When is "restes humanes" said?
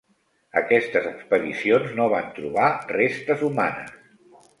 2.95-3.93